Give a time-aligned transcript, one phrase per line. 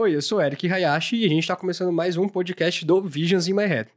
[0.00, 3.48] Oi, eu sou Eric Hayashi e a gente está começando mais um podcast do Visions
[3.48, 3.90] in My Head.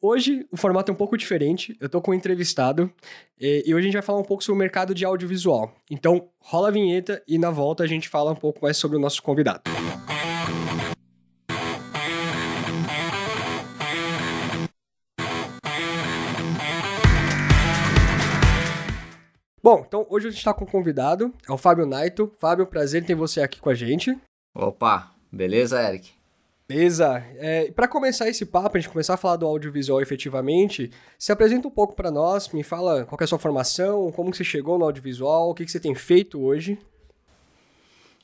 [0.00, 2.90] Hoje o formato é um pouco diferente, eu tô com um entrevistado
[3.38, 5.70] e, hoje a gente vai falar um pouco sobre o mercado de audiovisual.
[5.90, 9.00] Então, rola a vinheta e na volta a gente fala um pouco mais sobre o
[9.00, 9.60] nosso convidado.
[19.62, 22.32] Bom, então hoje a gente está com um convidado, é o Fábio Naito.
[22.38, 24.16] Fábio, prazer em ter você aqui com a gente.
[24.54, 26.12] Opa, beleza, Eric?
[26.70, 27.24] Beleza.
[27.38, 31.66] É, para começar esse papo, a gente começar a falar do audiovisual efetivamente, se apresenta
[31.66, 34.78] um pouco para nós, me fala qual é a sua formação, como que você chegou
[34.78, 36.78] no audiovisual, o que, que você tem feito hoje.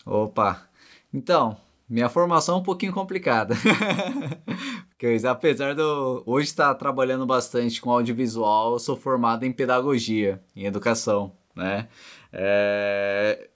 [0.05, 0.69] Opa,
[1.13, 1.57] então,
[1.89, 3.57] minha formação é um pouquinho complicada.
[4.91, 10.41] Porque apesar de eu hoje estar trabalhando bastante com audiovisual, eu sou formado em pedagogia,
[10.55, 11.89] em educação, né?
[12.33, 13.49] É,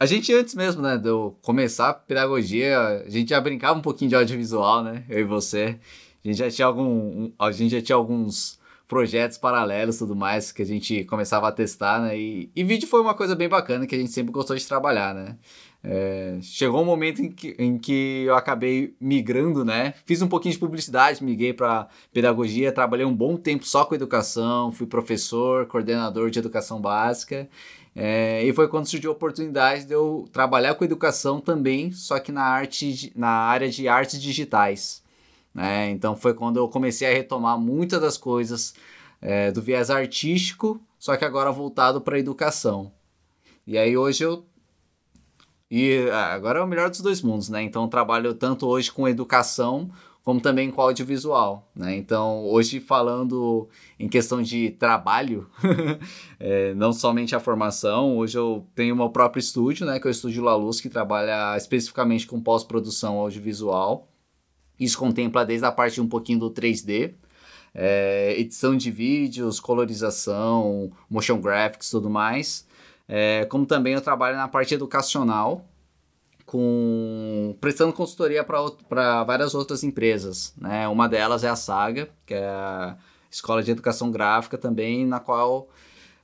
[0.00, 3.82] a gente antes mesmo, né, de eu começar a pedagogia, a gente já brincava um
[3.82, 5.04] pouquinho de audiovisual, né?
[5.08, 5.78] Eu e você.
[6.24, 10.50] A gente já tinha algum, a gente já tinha alguns projetos paralelos e tudo mais
[10.52, 12.16] que a gente começava a testar, né?
[12.18, 15.14] E, e vídeo foi uma coisa bem bacana que a gente sempre gostou de trabalhar,
[15.14, 15.36] né?
[15.82, 19.94] É, chegou um momento em que, em que eu acabei migrando, né?
[20.06, 24.70] Fiz um pouquinho de publicidade, migrei para pedagogia, trabalhei um bom tempo só com educação,
[24.72, 27.48] fui professor, coordenador de educação básica
[28.00, 32.30] é, e foi quando surgiu a oportunidade de eu trabalhar com educação também, só que
[32.30, 35.02] na, arte, na área de artes digitais.
[35.52, 35.90] Né?
[35.90, 38.72] Então foi quando eu comecei a retomar muitas das coisas
[39.20, 42.92] é, do viés artístico, só que agora voltado para a educação.
[43.66, 44.46] E aí hoje eu.
[45.68, 47.64] E ah, agora é o melhor dos dois mundos, né?
[47.64, 49.90] Então eu trabalho tanto hoje com educação
[50.28, 51.96] como também com audiovisual, né?
[51.96, 53.66] Então, hoje falando
[53.98, 55.48] em questão de trabalho,
[56.38, 59.98] é, não somente a formação, hoje eu tenho meu próprio estúdio, né?
[59.98, 64.06] Que é o Estúdio La Luz, que trabalha especificamente com pós-produção audiovisual.
[64.78, 67.14] Isso contempla desde a parte um pouquinho do 3D,
[67.74, 72.68] é, edição de vídeos, colorização, motion graphics, tudo mais.
[73.08, 75.64] É, como também eu trabalho na parte educacional,
[76.48, 80.54] com prestando consultoria para várias outras empresas.
[80.56, 80.88] Né?
[80.88, 82.96] Uma delas é a Saga, que é a
[83.30, 85.68] escola de educação gráfica também, na qual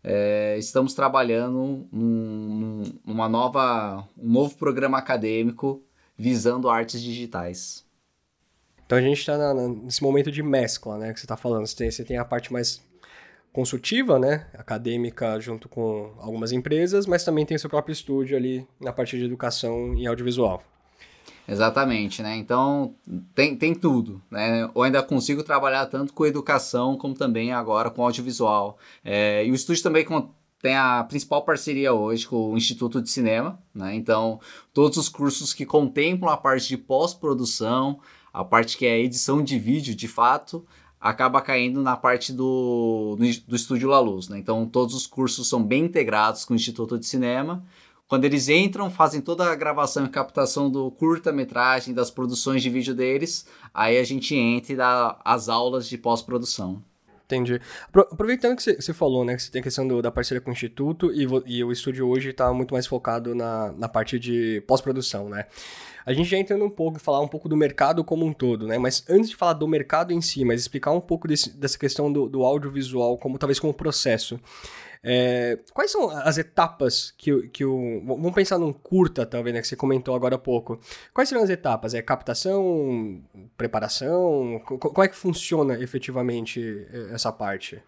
[0.03, 5.83] é, estamos trabalhando num, numa nova, um novo programa acadêmico
[6.17, 7.85] visando artes digitais.
[8.87, 11.67] Então a gente está nesse momento de mescla, né, que você está falando.
[11.67, 12.83] Você tem, você tem a parte mais
[13.55, 18.93] consultiva, né, acadêmica junto com algumas empresas, mas também tem seu próprio estúdio ali na
[18.93, 20.61] parte de educação e audiovisual.
[21.47, 22.37] Exatamente, né?
[22.37, 22.97] Então
[23.33, 24.69] tem, tem tudo, né?
[24.75, 28.77] Eu ainda consigo trabalhar tanto com educação como também agora com audiovisual.
[29.05, 30.05] É, e o estúdio também
[30.61, 33.95] tem a principal parceria hoje com o Instituto de Cinema, né?
[33.95, 34.41] Então
[34.73, 38.01] todos os cursos que contemplam a parte de pós-produção,
[38.33, 40.67] a parte que é edição de vídeo de fato,
[41.05, 43.15] acaba caindo na parte do,
[43.47, 44.31] do Estúdio La Luz.
[44.31, 44.39] Né?
[44.39, 47.63] Então, todos os cursos são bem integrados com o Instituto de Cinema.
[48.09, 52.95] Quando eles entram, fazem toda a gravação e captação do curta-metragem, das produções de vídeo
[52.95, 56.83] deles, aí a gente entra e dá as aulas de pós-produção.
[57.27, 57.59] Entendi.
[57.93, 60.53] Aproveitando que você falou, né, que você tem a questão do, da parceria com o
[60.53, 65.29] Instituto e, e o estúdio hoje está muito mais focado na, na parte de pós-produção,
[65.29, 65.47] né?
[66.07, 68.77] A gente já entrando um pouco, falar um pouco do mercado como um todo, né?
[68.77, 72.13] Mas antes de falar do mercado em si, mas explicar um pouco desse, dessa questão
[72.13, 74.39] do, do audiovisual, como talvez como processo.
[75.07, 78.03] É, quais são as etapas que, que o.
[78.07, 80.81] Vamos pensar num curta, talvez, né, que você comentou agora há pouco.
[81.13, 81.93] Quais seriam as etapas?
[81.93, 83.23] É captação,
[83.55, 84.63] preparação?
[84.65, 87.83] Como é que funciona efetivamente é, essa parte?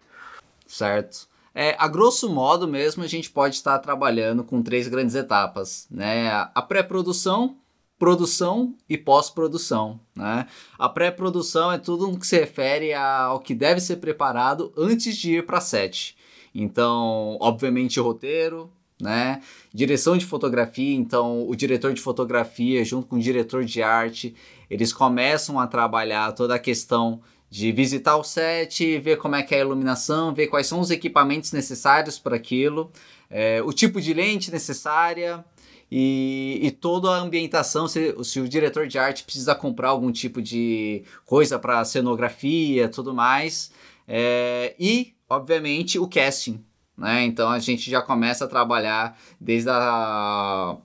[0.67, 1.27] Certo.
[1.55, 5.87] É, a grosso modo mesmo, a gente pode estar trabalhando com três grandes etapas.
[5.89, 6.29] Né?
[6.29, 7.57] A pré-produção,
[7.97, 9.99] produção e pós-produção.
[10.15, 10.45] Né?
[10.77, 15.37] A pré-produção é tudo o que se refere ao que deve ser preparado antes de
[15.37, 16.15] ir para set.
[16.59, 18.67] Então, obviamente, o roteiro,
[18.99, 19.43] né?
[19.71, 24.33] Direção de fotografia, então o diretor de fotografia junto com o diretor de arte,
[24.67, 29.53] eles começam a trabalhar toda a questão de visitar o set, ver como é que
[29.53, 32.91] é a iluminação, ver quais são os equipamentos necessários para aquilo,
[33.29, 35.45] é, o tipo de lente necessária
[35.91, 40.41] e, e toda a ambientação, se, se, o diretor de arte precisa comprar algum tipo
[40.41, 43.71] de coisa para cenografia, tudo mais,
[44.07, 46.63] é, e obviamente, o casting.
[46.97, 47.25] Né?
[47.25, 50.77] Então a gente já começa a trabalhar desde a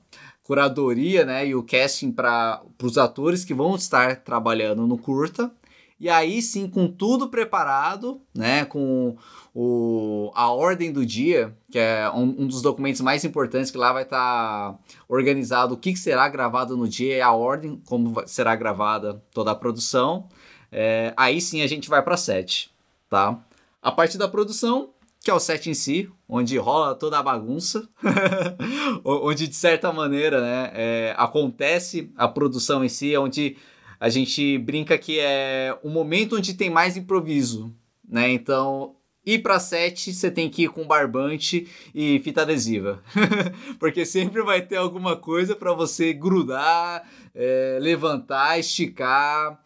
[0.43, 1.47] curadoria né?
[1.47, 5.51] e o casting para os atores que vão estar trabalhando no curta.
[5.99, 9.17] e aí sim, com tudo preparado, né, com
[9.55, 13.93] o, a ordem do dia, que é um, um dos documentos mais importantes, que lá
[13.93, 14.79] vai estar tá
[15.09, 19.53] organizado o que, que, será gravado no dia e a ordem, como será gravada toda
[19.53, 20.29] a produção.
[20.73, 22.75] É, aí sim a gente vai para set,
[23.09, 23.39] tá?
[23.83, 27.89] A parte da produção, que é o set em si, onde rola toda a bagunça,
[29.05, 33.57] onde de certa maneira né, é, acontece a produção em si, onde
[33.99, 37.75] a gente brinca que é o momento onde tem mais improviso,
[38.09, 38.31] né?
[38.31, 43.03] Então, ir para set, você tem que ir com barbante e fita adesiva.
[43.79, 49.61] Porque sempre vai ter alguma coisa para você grudar, é, levantar, esticar.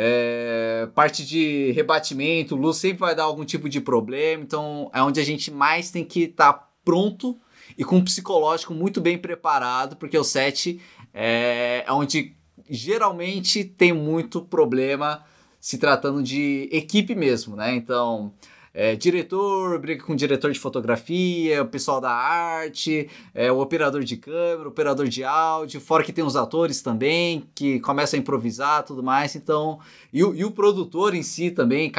[0.00, 4.44] É, parte de rebatimento, luz sempre vai dar algum tipo de problema.
[4.44, 7.36] Então, é onde a gente mais tem que estar tá pronto
[7.76, 10.80] e com um psicológico muito bem preparado, porque o set
[11.12, 12.36] é, é onde
[12.70, 15.24] geralmente tem muito problema
[15.60, 17.74] se tratando de equipe mesmo, né?
[17.74, 18.32] Então,
[18.78, 24.04] é, diretor briga com o diretor de fotografia, o pessoal da arte, é, o operador
[24.04, 28.20] de câmera, o operador de áudio, fora que tem os atores também, que começam a
[28.20, 29.80] improvisar tudo mais, então...
[30.12, 31.90] E o, e o produtor em si também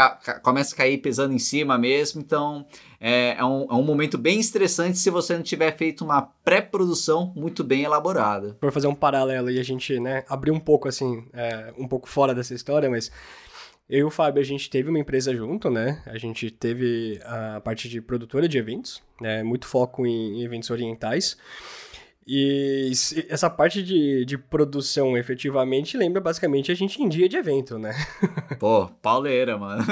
[0.42, 2.66] começa a cair pesando em cima mesmo, então...
[3.02, 7.32] É, é, um, é um momento bem estressante se você não tiver feito uma pré-produção
[7.34, 8.58] muito bem elaborada.
[8.60, 12.10] Por fazer um paralelo e a gente, né, abrir um pouco assim, é, um pouco
[12.10, 13.10] fora dessa história, mas
[13.90, 16.02] eu e o Fábio, a gente teve uma empresa junto, né?
[16.06, 19.42] A gente teve a parte de produtora de eventos, né?
[19.42, 21.38] Muito foco em eventos orientais.
[22.32, 22.92] E
[23.28, 27.92] essa parte de, de produção efetivamente lembra basicamente a gente em dia de evento, né?
[28.60, 29.84] Pô, pauleira, mano.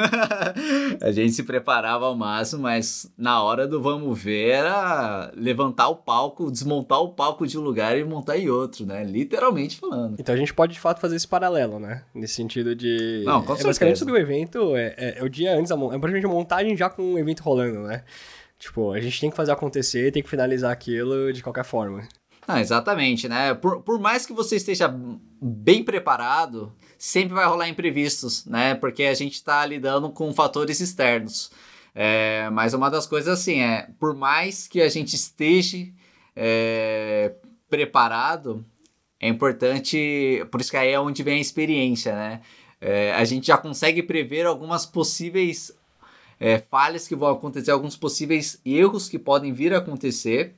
[1.01, 5.95] a gente se preparava ao máximo, mas na hora do vamos ver era levantar o
[5.95, 9.03] palco, desmontar o palco de um lugar e montar em outro, né?
[9.03, 10.15] Literalmente falando.
[10.19, 12.03] Então a gente pode de fato fazer esse paralelo, né?
[12.13, 13.23] Nesse sentido de.
[13.25, 16.25] Não, com é basicamente sobre o evento, é, é, é, o dia antes, é praticamente
[16.27, 18.03] a montagem já com o evento rolando, né?
[18.59, 22.07] Tipo, a gente tem que fazer acontecer, tem que finalizar aquilo de qualquer forma.
[22.47, 23.53] Não, exatamente, né?
[23.53, 24.88] Por, por mais que você esteja
[25.41, 28.73] bem preparado, sempre vai rolar imprevistos, né?
[28.73, 31.51] Porque a gente está lidando com fatores externos.
[31.94, 35.77] É, mas uma das coisas assim é, por mais que a gente esteja
[36.35, 37.33] é,
[37.69, 38.63] preparado,
[39.19, 42.41] é importante, por isso que aí é onde vem a experiência, né?
[42.79, 45.75] É, a gente já consegue prever algumas possíveis
[46.39, 50.55] é, falhas que vão acontecer, alguns possíveis erros que podem vir a acontecer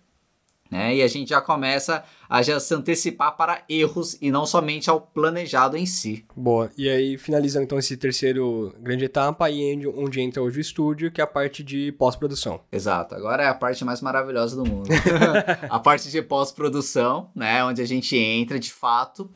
[0.70, 0.96] né?
[0.96, 5.02] E a gente já começa a já se antecipar para erros e não somente ao
[5.02, 6.26] planejado em si.
[6.36, 6.70] Boa.
[6.78, 11.22] E aí, finalizando então esse terceiro grande etapa, aí onde entra hoje o estúdio, que
[11.22, 12.62] é a parte de pós-produção.
[12.72, 13.16] Exato.
[13.16, 14.90] Agora é a parte mais maravilhosa do mundo.
[15.70, 17.64] a parte de pós-produção, né?
[17.64, 19.30] Onde a gente entra de fato,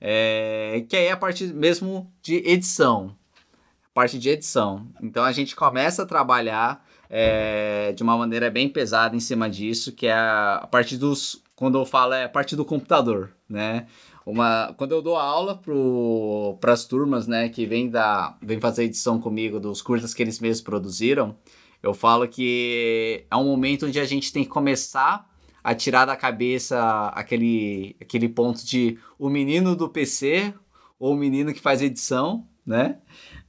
[0.00, 0.84] é...
[0.88, 3.16] que aí é a parte mesmo de edição.
[3.94, 4.88] Parte de edição.
[5.00, 9.92] Então a gente começa a trabalhar é, de uma maneira bem pesada em cima disso,
[9.92, 11.40] que é a, parte dos.
[11.54, 13.86] Quando eu falo, é a parte do computador, né?
[14.26, 15.60] Uma, quando eu dou aula
[16.58, 20.40] para as turmas, né, que vem, da, vem fazer edição comigo dos curtas que eles
[20.40, 21.36] mesmos produziram,
[21.82, 25.30] eu falo que é um momento onde a gente tem que começar
[25.62, 30.52] a tirar da cabeça aquele, aquele ponto de o menino do PC
[30.98, 32.98] ou o menino que faz edição, né?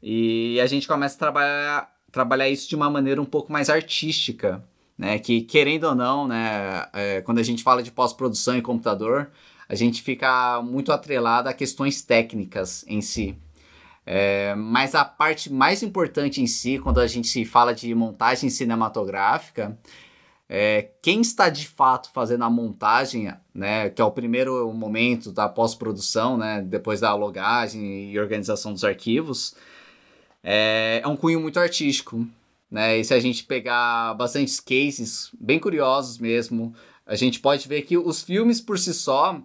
[0.08, 4.64] E a gente começa a trabalhar trabalhar isso de uma maneira um pouco mais artística,
[4.96, 5.18] né?
[5.18, 6.86] Que querendo ou não, né?
[6.94, 9.32] É, quando a gente fala de pós-produção em computador,
[9.68, 13.36] a gente fica muito atrelado a questões técnicas em si.
[14.06, 19.76] É, mas a parte mais importante em si, quando a gente fala de montagem cinematográfica,
[20.48, 25.50] é, quem está de fato fazendo a montagem, né, que é o primeiro momento da
[25.50, 29.56] pós-produção, né, depois da logagem e organização dos arquivos,
[30.48, 32.26] é, é um cunho muito artístico.
[32.70, 33.00] Né?
[33.00, 36.74] E se a gente pegar bastantes cases bem curiosos mesmo,
[37.06, 39.42] a gente pode ver que os filmes por si só,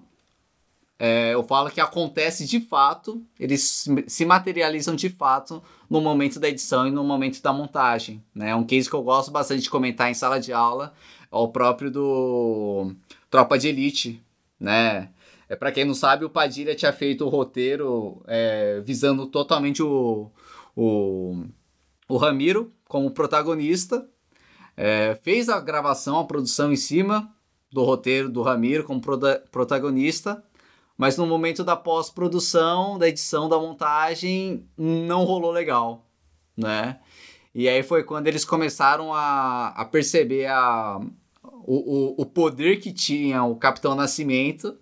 [0.98, 6.48] é, eu falo que acontece de fato, eles se materializam de fato no momento da
[6.48, 8.22] edição e no momento da montagem.
[8.34, 8.54] Né?
[8.54, 10.92] Um case que eu gosto bastante de comentar em sala de aula
[11.32, 12.92] é o próprio do
[13.30, 14.22] Tropa de Elite,
[14.58, 15.08] né?
[15.48, 20.30] É, para quem não sabe, o Padilha tinha feito o roteiro é, visando totalmente o,
[20.76, 21.44] o,
[22.08, 24.08] o Ramiro como protagonista,
[24.76, 27.32] é, fez a gravação, a produção em cima
[27.70, 29.00] do roteiro do Ramiro como
[29.50, 30.42] protagonista,
[30.96, 36.06] mas no momento da pós-produção, da edição, da montagem, não rolou legal,
[36.56, 36.98] né?
[37.54, 41.00] E aí foi quando eles começaram a, a perceber a,
[41.42, 44.78] o, o, o poder que tinha o Capitão Nascimento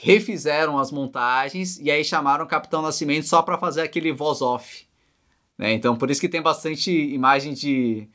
[0.00, 4.86] refizeram as montagens e aí chamaram o Capitão Nascimento só para fazer aquele voz off.
[5.56, 5.72] Né?
[5.72, 8.08] Então, por isso que tem bastante imagem de,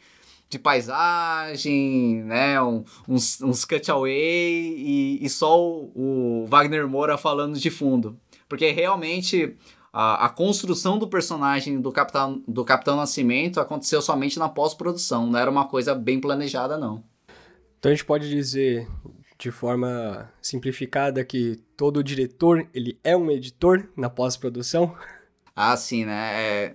[0.49, 2.61] de paisagem, né?
[2.61, 8.17] Um, uns, uns cutaway e, e só o, o Wagner Moura falando de fundo.
[8.47, 9.57] Porque realmente
[9.91, 15.39] a, a, construção do personagem do Capitão, do Capitão Nascimento aconteceu somente na pós-produção, não
[15.39, 17.03] era uma coisa bem planejada, não.
[17.77, 18.87] Então a gente pode dizer
[19.43, 24.95] de forma simplificada que todo diretor ele é um editor na pós-produção?
[25.53, 26.31] Ah, sim, né?
[26.33, 26.73] É,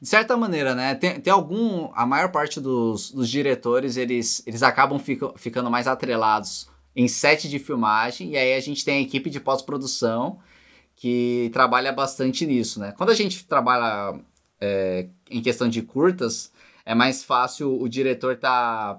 [0.00, 0.94] de certa maneira, né?
[0.94, 1.90] Tem, tem algum.
[1.94, 7.46] A maior parte dos, dos diretores eles, eles acabam fico, ficando mais atrelados em set
[7.46, 10.38] de filmagem, e aí a gente tem a equipe de pós-produção
[10.96, 12.94] que trabalha bastante nisso, né?
[12.96, 14.18] Quando a gente trabalha
[14.58, 16.50] é, em questão de curtas,
[16.86, 18.98] é mais fácil o diretor tá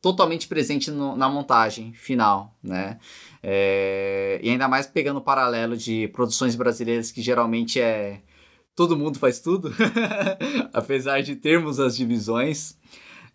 [0.00, 2.98] totalmente presente no, na montagem final, né?
[3.42, 8.22] É, e ainda mais pegando o paralelo de produções brasileiras que geralmente é
[8.74, 9.72] todo mundo faz tudo,
[10.72, 12.78] apesar de termos as divisões.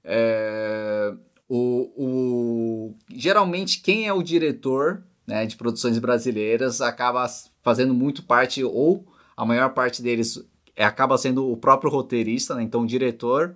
[0.03, 1.13] É,
[1.47, 7.25] o, o, geralmente quem é o diretor né, de produções brasileiras acaba
[7.61, 9.05] fazendo muito parte, ou
[9.35, 10.43] a maior parte deles
[10.75, 12.63] é, acaba sendo o próprio roteirista, né?
[12.63, 13.55] então o diretor,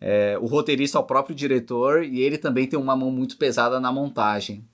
[0.00, 3.80] é, o roteirista é o próprio diretor e ele também tem uma mão muito pesada
[3.80, 4.64] na montagem,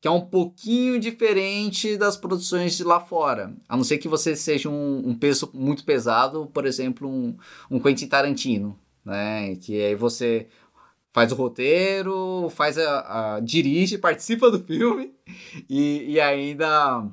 [0.00, 4.34] que é um pouquinho diferente das produções de lá fora, a não ser que você
[4.34, 7.36] seja um, um peso muito pesado, por exemplo, um,
[7.70, 9.54] um Quentin Tarantino, né?
[9.56, 10.48] que aí você
[11.12, 15.14] faz o roteiro, faz a, a dirige, participa do filme
[15.68, 17.06] e, e ainda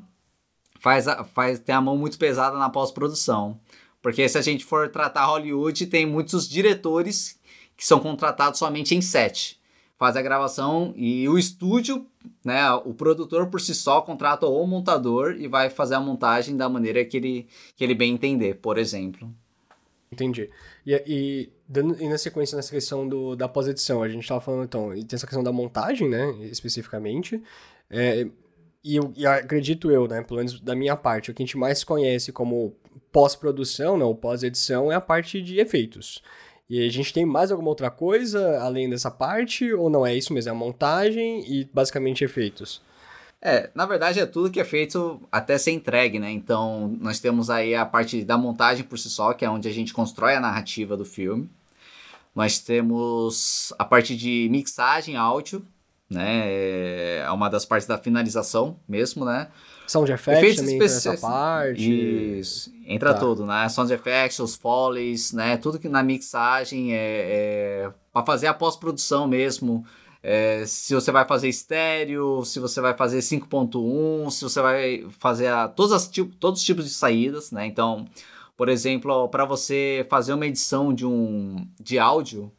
[0.79, 3.59] faz, a, faz tem a mão muito pesada na pós-produção.
[4.01, 7.38] Porque se a gente for tratar Hollywood, tem muitos diretores
[7.79, 9.57] que são contratados somente em set.
[9.97, 12.05] Faz a gravação e o estúdio,
[12.43, 16.67] né, o produtor por si só contrata o montador e vai fazer a montagem da
[16.67, 19.29] maneira que ele, que ele bem entender, por exemplo.
[20.11, 20.49] Entendi.
[20.85, 24.65] E, e, dando, e na sequência, nessa questão do, da pós-edição, a gente estava falando,
[24.65, 27.41] então, e tem essa questão da montagem, né, especificamente,
[27.89, 28.27] é,
[28.83, 31.57] e, eu, e acredito eu, né, pelo menos da minha parte, o que a gente
[31.57, 32.75] mais conhece como
[33.09, 36.21] pós-produção, né, pós-edição, é a parte de efeitos.
[36.69, 40.33] E a gente tem mais alguma outra coisa além dessa parte, ou não é isso
[40.33, 42.81] mesmo, é a montagem e basicamente efeitos?
[43.41, 46.29] É, na verdade é tudo que é feito até ser entregue, né?
[46.29, 49.71] Então, nós temos aí a parte da montagem por si só, que é onde a
[49.71, 51.49] gente constrói a narrativa do filme.
[52.35, 55.65] Nós temos a parte de mixagem áudio,
[56.09, 57.19] né?
[57.19, 59.47] É uma das partes da finalização mesmo, né?
[59.89, 62.39] Sound effects Efeitos também entra nessa parte.
[62.39, 63.19] Isso, entra tá.
[63.19, 63.67] tudo, né?
[63.69, 65.57] Sound effects, os foleys, né?
[65.57, 69.83] Tudo que na mixagem é, é para fazer a pós-produção mesmo,
[70.21, 75.47] é, se você vai fazer estéreo, se você vai fazer 5.1, se você vai fazer
[75.47, 77.65] a, todas as, todos os tipos de saídas, né?
[77.65, 78.05] Então,
[78.55, 82.51] por exemplo, para você fazer uma edição de um de áudio,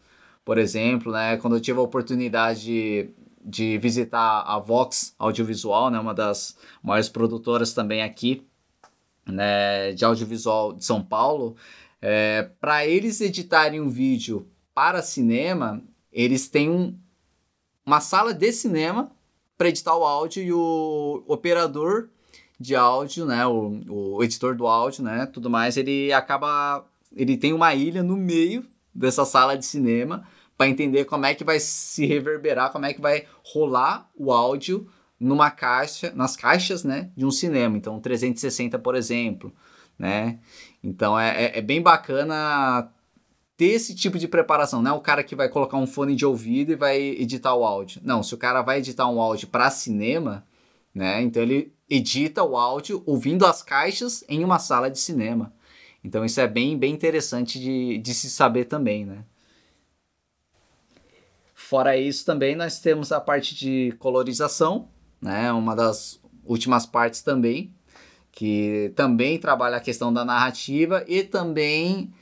[0.45, 1.37] por exemplo, né?
[1.37, 3.11] Quando eu tive a oportunidade de,
[3.41, 5.99] de visitar a Vox Audiovisual, né?
[5.99, 8.47] Uma das maiores produtoras também aqui,
[9.27, 9.93] né?
[9.93, 11.57] De audiovisual de São Paulo,
[12.01, 15.83] é, para eles editarem um vídeo para cinema,
[16.13, 16.99] eles têm um
[17.85, 19.11] uma sala de cinema
[19.59, 22.09] para editar o áudio e o operador
[22.59, 26.85] de áudio, né, o, o editor do áudio, né, tudo mais, ele acaba,
[27.17, 30.27] ele tem uma ilha no meio dessa sala de cinema
[30.61, 34.87] para entender como é que vai se reverberar, como é que vai rolar o áudio
[35.19, 39.55] numa caixa, nas caixas, né, de um cinema, então 360, por exemplo,
[39.99, 40.39] né,
[40.85, 42.93] então é, é, é bem bacana
[43.57, 46.27] ter esse tipo de preparação, não é o cara que vai colocar um fone de
[46.27, 48.03] ouvido e vai editar o áudio.
[48.05, 50.45] Não, se o cara vai editar um áudio para cinema,
[50.95, 51.23] né?
[51.23, 55.55] Então ele edita o áudio ouvindo as caixas em uma sala de cinema.
[56.05, 59.25] Então isso é bem, bem interessante de, de se saber também, né?
[61.71, 64.89] Fora isso também nós temos a parte de colorização,
[65.23, 65.53] né?
[65.53, 67.73] Uma das últimas partes também,
[68.33, 72.13] que também trabalha a questão da narrativa e também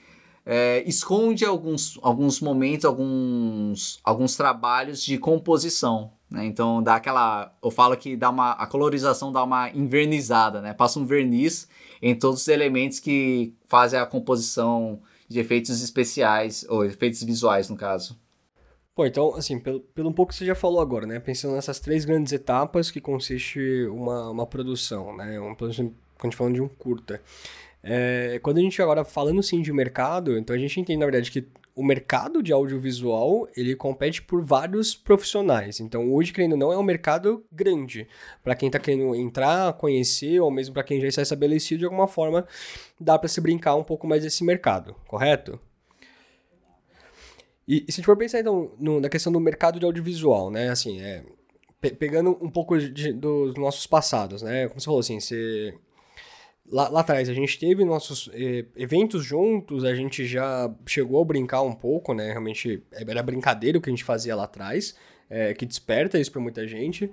[0.45, 6.13] é, esconde alguns, alguns momentos, alguns, alguns trabalhos de composição.
[6.29, 6.45] Né?
[6.45, 7.51] Então dá aquela.
[7.65, 10.75] Eu falo que dá uma, a colorização dá uma invernizada, né?
[10.75, 11.67] Passa um verniz
[12.03, 17.77] em todos os elementos que fazem a composição de efeitos especiais, ou efeitos visuais, no
[17.79, 18.28] caso.
[18.99, 21.21] Pô, então, assim, pelo, pelo um pouco que você já falou agora, né?
[21.21, 25.39] Pensando nessas três grandes etapas que consiste uma, uma produção, né?
[25.57, 27.23] Produção, quando a gente falando de um curta.
[27.81, 31.31] É, quando a gente agora falando sim de mercado, então a gente entende, na verdade,
[31.31, 35.79] que o mercado de audiovisual, ele compete por vários profissionais.
[35.79, 38.09] Então, hoje, querendo ou não, é um mercado grande.
[38.43, 42.09] Para quem está querendo entrar, conhecer, ou mesmo para quem já está estabelecido de alguma
[42.09, 42.45] forma,
[43.01, 45.61] dá para se brincar um pouco mais desse mercado, correto?
[47.69, 50.51] E, e se a gente for pensar, então, no, na questão do mercado de audiovisual,
[50.51, 50.71] né?
[50.71, 51.23] Assim, é,
[51.81, 54.67] pe pegando um pouco de, dos nossos passados, né?
[54.69, 55.75] Como você falou, assim, você
[56.71, 61.25] lá, lá atrás a gente teve nossos eh, eventos juntos, a gente já chegou a
[61.25, 62.29] brincar um pouco, né?
[62.31, 64.97] Realmente era brincadeira o que a gente fazia lá atrás,
[65.31, 67.11] é, que desperta isso para muita gente.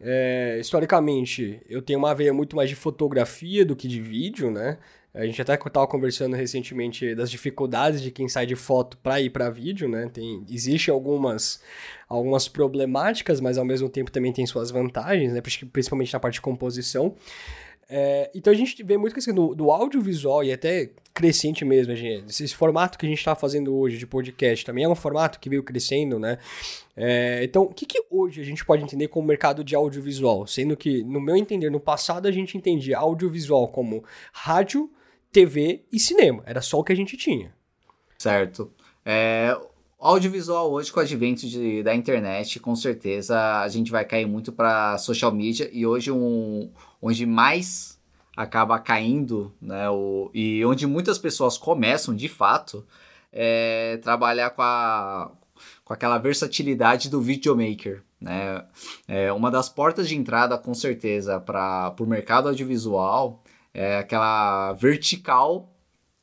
[0.00, 4.78] É, historicamente, eu tenho uma veia muito mais de fotografia do que de vídeo, né?
[5.16, 9.30] A gente até estava conversando recentemente das dificuldades de quem sai de foto para ir
[9.30, 10.10] para vídeo, né?
[10.12, 11.62] Tem, existe algumas,
[12.06, 15.40] algumas problemáticas, mas ao mesmo tempo também tem suas vantagens, né?
[15.40, 17.14] Principalmente na parte de composição.
[17.88, 22.28] É, então a gente vê muito questão do, do audiovisual e até crescente mesmo, gente.
[22.28, 25.48] Esse formato que a gente está fazendo hoje de podcast também é um formato que
[25.48, 26.36] veio crescendo, né?
[26.96, 30.46] É, então, o que, que hoje a gente pode entender como mercado de audiovisual?
[30.46, 34.90] Sendo que, no meu entender, no passado a gente entendia audiovisual como rádio,
[35.36, 36.42] TV e cinema.
[36.46, 37.52] Era só o que a gente tinha.
[38.16, 38.72] Certo.
[39.04, 39.54] É,
[40.00, 44.50] audiovisual hoje, com o advento de, da internet, com certeza a gente vai cair muito
[44.50, 46.70] para social media e hoje um,
[47.02, 48.00] onde mais
[48.34, 52.86] acaba caindo, né, o, e onde muitas pessoas começam de fato
[53.30, 55.32] é trabalhar com, a,
[55.84, 58.02] com aquela versatilidade do videomaker.
[58.18, 58.64] Né?
[59.06, 63.42] É, uma das portas de entrada, com certeza, para o mercado audiovisual
[63.76, 65.72] é aquela vertical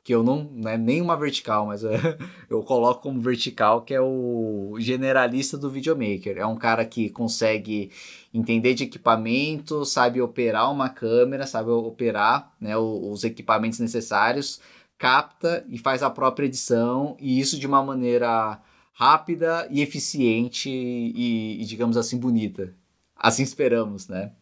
[0.04, 1.96] que eu não, não é nem uma vertical, mas é,
[2.50, 6.38] eu coloco como vertical, que é o generalista do videomaker.
[6.38, 7.92] É um cara que consegue
[8.34, 14.60] entender de equipamento, sabe operar uma câmera, sabe operar né, os equipamentos necessários,
[14.98, 18.60] capta e faz a própria edição, e isso de uma maneira
[18.94, 22.74] rápida e eficiente e, e digamos assim, bonita.
[23.24, 24.34] Assim esperamos, né?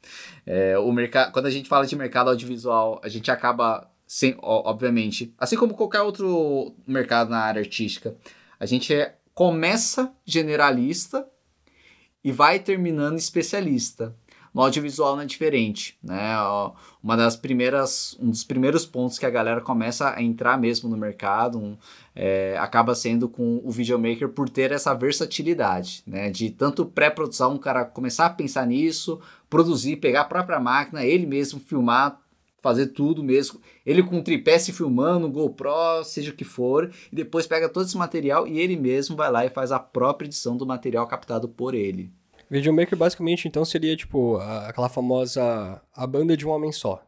[0.44, 5.32] É, o mercado, quando a gente fala de mercado audiovisual, a gente acaba sem, obviamente,
[5.38, 8.18] assim como qualquer outro mercado na área artística,
[8.60, 11.30] a gente é, começa generalista
[12.24, 14.16] e vai terminando especialista.
[14.54, 16.36] No audiovisual não é diferente, né?
[17.02, 20.98] Uma das primeiras, um dos primeiros pontos que a galera começa a entrar mesmo no
[20.98, 21.78] mercado um,
[22.14, 26.30] é, acaba sendo com o videomaker por ter essa versatilidade, né?
[26.30, 31.26] De tanto pré-produção, um cara começar a pensar nisso, produzir, pegar a própria máquina, ele
[31.26, 32.20] mesmo filmar
[32.62, 33.60] fazer tudo mesmo.
[33.86, 37.98] Ele com tripé se filmando, GoPro, seja o que for, e depois pega todo esse
[37.98, 41.74] material e ele mesmo vai lá e faz a própria edição do material captado por
[41.74, 42.12] ele.
[42.52, 47.02] Videomaker basicamente então seria tipo aquela famosa a banda de um homem só.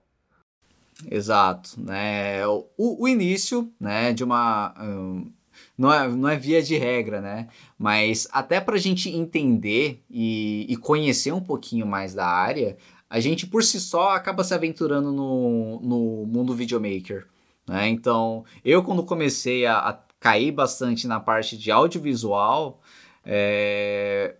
[1.11, 2.47] Exato, né?
[2.47, 5.29] O, o início, né, de uma um,
[5.77, 7.49] não é, não é via de regra, né?
[7.77, 12.77] Mas até para a gente entender e, e conhecer um pouquinho mais da área,
[13.09, 17.27] a gente por si só acaba se aventurando no, no mundo videomaker.
[17.67, 17.89] Né?
[17.89, 22.79] Então, eu quando comecei a, a cair bastante na parte de audiovisual,
[23.25, 24.35] é...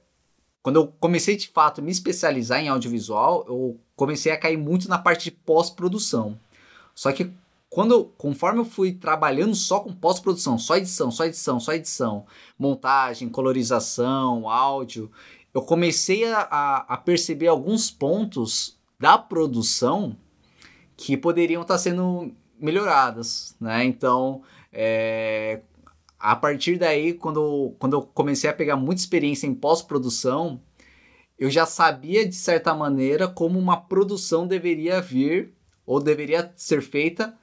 [0.64, 4.88] quando eu comecei de fato a me especializar em audiovisual, eu comecei a cair muito
[4.88, 6.40] na parte de pós-produção.
[6.96, 7.30] Só que
[7.70, 12.26] quando conforme eu fui trabalhando só com pós-produção, só edição, só edição, só edição,
[12.58, 15.12] montagem, colorização, áudio,
[15.54, 20.16] eu comecei a, a, perceber alguns pontos da produção
[20.96, 23.84] que poderiam estar sendo melhoradas, né?
[23.84, 25.62] Então, é,
[26.24, 30.62] a partir daí, quando, quando eu comecei a pegar muita experiência em pós-produção,
[31.38, 35.54] eu já sabia, de certa maneira, como uma produção deveria vir
[35.86, 37.38] ou deveria ser feita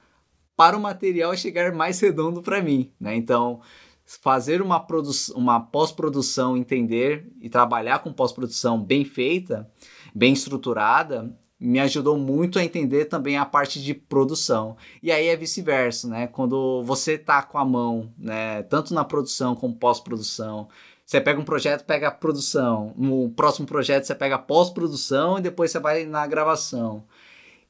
[0.57, 3.15] para o material chegar mais redondo para mim, né?
[3.15, 3.61] Então,
[4.03, 4.83] fazer uma,
[5.35, 9.71] uma pós-produção, entender e trabalhar com pós-produção bem feita,
[10.15, 14.75] bem estruturada, me ajudou muito a entender também a parte de produção.
[15.03, 16.27] E aí é vice-versa, né?
[16.27, 20.67] Quando você tá com a mão, né, tanto na produção como pós-produção,
[21.05, 22.93] você pega um projeto, pega a produção.
[22.97, 27.05] No próximo projeto você pega a pós-produção e depois você vai na gravação.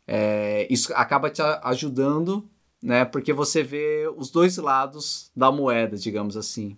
[0.08, 2.49] É, isso acaba te ajudando
[2.82, 3.06] né?
[3.06, 6.77] Porque você vê os dois lados da moeda, digamos assim.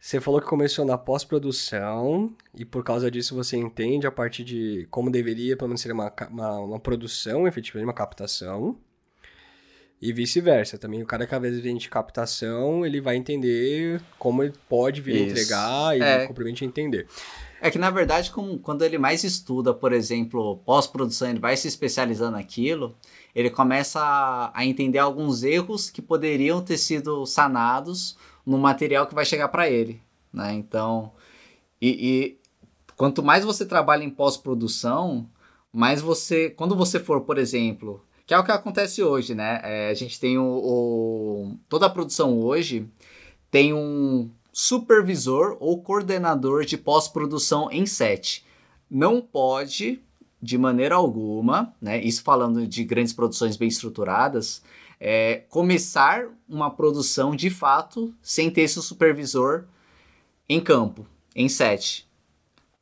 [0.00, 4.86] Você falou que começou na pós-produção e por causa disso você entende a parte de
[4.90, 8.76] como deveria, pelo menos, ser uma, uma, uma produção, efetivamente, uma captação.
[10.00, 10.78] E vice-versa.
[10.78, 15.00] Também o cara que às vezes vem de captação, ele vai entender como ele pode
[15.00, 15.30] vir Isso.
[15.32, 16.26] entregar e é.
[16.26, 17.08] cumprimento entender.
[17.60, 21.66] É que, na verdade, com, quando ele mais estuda, por exemplo, pós-produção, ele vai se
[21.66, 22.94] especializando naquilo,
[23.34, 28.16] ele começa a, a, entender alguns erros que poderiam ter sido sanados
[28.48, 30.00] no material que vai chegar para ele,
[30.32, 30.54] né?
[30.54, 31.12] Então,
[31.80, 32.40] e, e
[32.96, 35.28] quanto mais você trabalha em pós-produção,
[35.70, 39.60] mais você, quando você for, por exemplo, que é o que acontece hoje, né?
[39.62, 42.88] É, a gente tem o, o, toda a produção hoje
[43.50, 48.46] tem um supervisor ou coordenador de pós-produção em set.
[48.90, 50.00] Não pode,
[50.40, 52.02] de maneira alguma, né?
[52.02, 54.62] Isso falando de grandes produções bem estruturadas,
[55.00, 59.64] é, começar uma produção de fato sem ter esse supervisor
[60.48, 62.08] em campo, em set.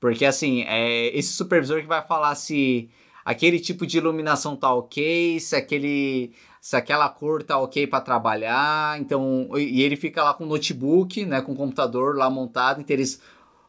[0.01, 2.89] Porque assim, é esse supervisor que vai falar se
[3.25, 9.01] aquele tipo de iluminação tá ok, se aquele se aquela cor tá ok para trabalhar,
[9.01, 12.95] então e ele fica lá com o notebook, né, com o computador lá montado, então
[12.95, 13.21] eles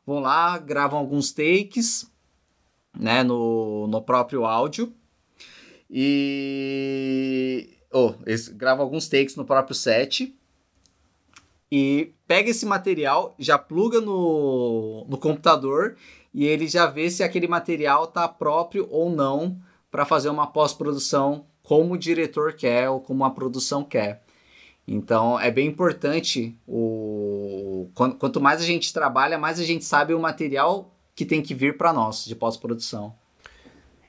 [0.06, 2.12] vão lá, gravam alguns takes,
[2.98, 4.92] né, no, no próprio áudio
[5.90, 10.36] e oh, eles gravam alguns takes no próprio set
[11.72, 15.98] e pega esse material, já pluga no, no computador
[16.34, 19.60] e ele já vê se aquele material tá próprio ou não
[19.92, 24.24] para fazer uma pós-produção como o diretor quer ou como a produção quer.
[24.88, 30.20] Então é bem importante o quanto mais a gente trabalha, mais a gente sabe o
[30.20, 33.14] material que tem que vir para nós de pós-produção.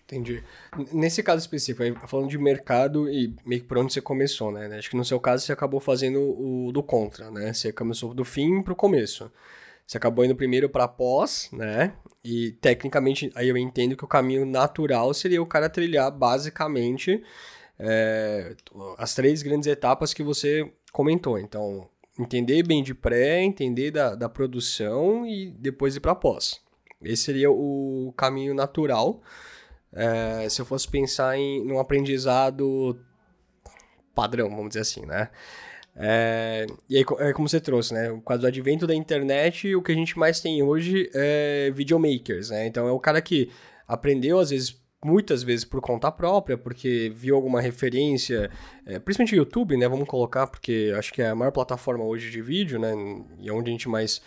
[0.09, 0.43] Entendi.
[0.91, 4.79] Nesse caso específico, falando de mercado e meio que por onde você começou, né?
[4.79, 7.53] Acho que no seu caso você acabou fazendo o do contra, né?
[7.53, 9.31] Você começou do fim para o começo.
[9.87, 11.93] Você acabou indo primeiro para pós, né?
[12.25, 17.23] E tecnicamente, aí eu entendo que o caminho natural seria o cara trilhar basicamente
[17.79, 18.57] é,
[18.97, 21.39] as três grandes etapas que você comentou.
[21.39, 21.87] Então,
[22.19, 26.63] entender bem de pré, entender da, da produção e depois ir para pós.
[27.03, 29.23] Esse seria o caminho natural.
[29.93, 32.99] É, se eu fosse pensar em um aprendizado
[34.15, 35.31] padrão, vamos dizer assim, né?
[36.01, 38.09] É, e aí, é como você trouxe, né?
[38.25, 42.67] Causa do advento da internet, o que a gente mais tem hoje é videomakers, né?
[42.67, 43.51] Então é o cara que
[43.87, 48.51] aprendeu, às vezes, muitas vezes por conta própria, porque viu alguma referência,
[48.87, 49.89] é, principalmente o YouTube, né?
[49.89, 52.93] Vamos colocar, porque acho que é a maior plataforma hoje de vídeo, né?
[53.41, 54.23] E é onde a gente mais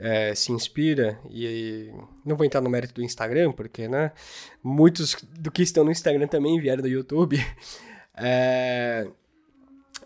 [0.00, 1.18] é, se inspira.
[1.30, 1.92] E,
[2.24, 4.12] não vou entrar no mérito do Instagram, porque, né?
[4.62, 7.38] Muitos do que estão no Instagram também vieram do YouTube.
[8.18, 9.06] É,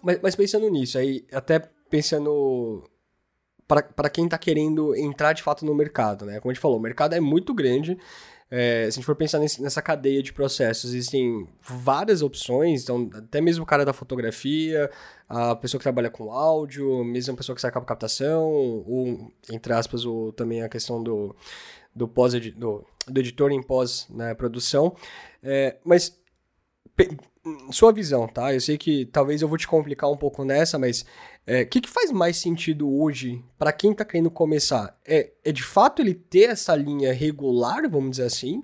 [0.03, 2.83] mas, mas pensando nisso, aí até pensando
[3.66, 6.40] para quem está querendo entrar de fato no mercado, né?
[6.40, 7.96] Como a gente falou, o mercado é muito grande.
[8.51, 13.09] É, se a gente for pensar nesse, nessa cadeia de processos, existem várias opções, então
[13.15, 14.91] até mesmo o cara da fotografia,
[15.29, 18.49] a pessoa que trabalha com áudio, mesmo a pessoa que sai com captação,
[18.87, 21.35] ou, entre aspas, o, também a questão do,
[21.95, 24.97] do, pós do, do editor em pós-produção.
[25.41, 26.20] Né, é, mas
[27.73, 28.53] sua visão, tá?
[28.53, 31.07] Eu sei que talvez eu vou te complicar um pouco nessa, mas o
[31.47, 34.97] é, que, que faz mais sentido hoje para quem tá querendo começar?
[35.07, 38.63] É, é de fato ele ter essa linha regular, vamos dizer assim?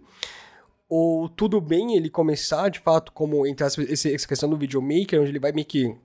[0.88, 5.40] Ou tudo bem ele começar de fato como essa, essa questão do videomaker, onde ele
[5.40, 5.96] vai meio que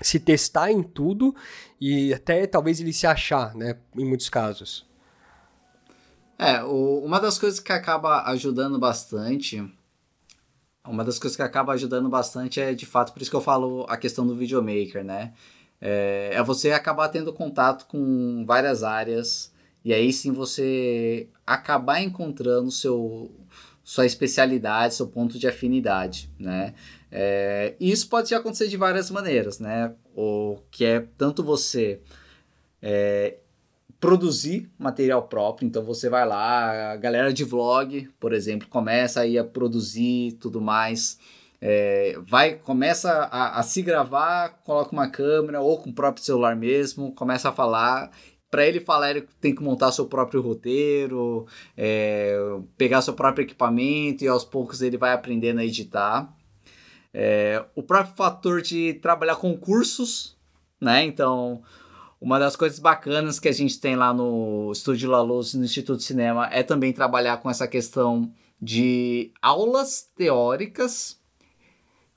[0.00, 1.34] se testar em tudo
[1.80, 3.76] e até talvez ele se achar, né?
[3.96, 4.88] Em muitos casos.
[6.38, 9.60] É, o, uma das coisas que acaba ajudando bastante
[10.88, 13.84] uma das coisas que acaba ajudando bastante é, de fato, por isso que eu falo
[13.88, 15.32] a questão do videomaker, né?
[15.80, 19.52] É, é você acabar tendo contato com várias áreas
[19.84, 23.30] e aí sim você acabar encontrando seu,
[23.84, 26.74] sua especialidade, seu ponto de afinidade, né?
[27.10, 29.94] É, isso pode acontecer de várias maneiras, né?
[30.14, 32.00] O que é tanto você
[32.82, 33.38] é,
[34.00, 35.66] produzir material próprio.
[35.66, 40.60] Então você vai lá, a galera de vlog, por exemplo, começa aí a produzir tudo
[40.60, 41.18] mais.
[41.60, 46.54] É, vai começa a, a, se gravar, coloca uma câmera ou com o próprio celular
[46.54, 48.10] mesmo, começa a falar.
[48.50, 52.38] Para ele falar, ele tem que montar seu próprio roteiro, é,
[52.78, 56.32] pegar seu próprio equipamento e aos poucos ele vai aprendendo a editar.
[57.12, 60.36] É, o próprio fator de trabalhar com cursos,
[60.80, 61.04] né?
[61.04, 61.62] Então,
[62.20, 65.98] uma das coisas bacanas que a gente tem lá no Estúdio La Luz, no Instituto
[65.98, 71.16] de Cinema, é também trabalhar com essa questão de aulas teóricas,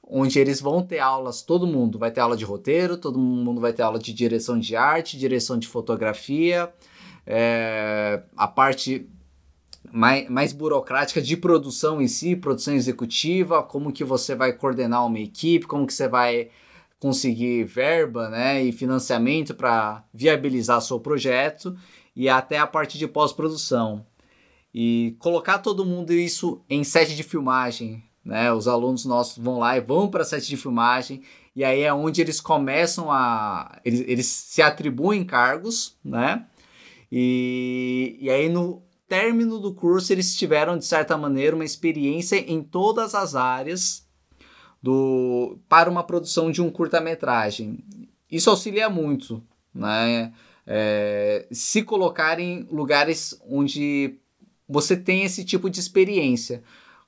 [0.04, 3.72] onde eles vão ter aulas, todo mundo vai ter aula de roteiro, todo mundo vai
[3.72, 6.74] ter aula de direção de arte, direção de fotografia,
[7.26, 9.08] é, a parte
[9.92, 15.20] mais, mais burocrática de produção em si, produção executiva, como que você vai coordenar uma
[15.20, 16.50] equipe, como que você vai
[17.02, 21.76] conseguir verba né, e financiamento para viabilizar seu projeto
[22.16, 24.06] e até a parte de pós-produção.
[24.72, 28.54] E colocar todo mundo isso em set de filmagem, né?
[28.54, 31.24] Os alunos nossos vão lá e vão para set de filmagem,
[31.56, 33.82] e aí é onde eles começam a.
[33.84, 36.46] Eles, eles se atribuem cargos, né?
[37.12, 42.64] E, e aí no término do curso eles tiveram, de certa maneira, uma experiência em
[42.64, 44.08] todas as áreas
[44.82, 47.80] do para uma produção de um curta-metragem.
[48.30, 50.34] Isso auxilia muito, né?
[50.66, 54.16] É, se colocar em lugares onde
[54.68, 56.64] você tem esse tipo de experiência.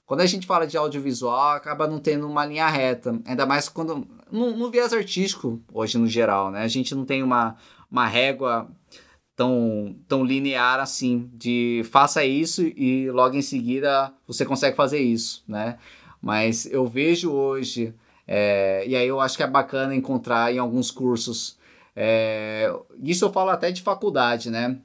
[0.06, 4.06] Quando a gente fala de audiovisual, acaba não tendo uma linha reta, ainda mais quando
[4.30, 6.62] no, no viés artístico hoje no geral, né?
[6.64, 7.56] A gente não tem uma,
[7.90, 8.70] uma régua
[9.36, 15.44] tão, tão linear assim, de faça isso e logo em seguida você consegue fazer isso,
[15.48, 15.78] né?
[16.24, 17.94] Mas eu vejo hoje,
[18.26, 21.60] é, e aí eu acho que é bacana encontrar em alguns cursos,
[21.94, 24.80] é, isso eu falo até de faculdade, né?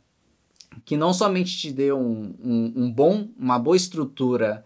[0.85, 4.65] Que não somente te dê um, um, um bom, uma boa estrutura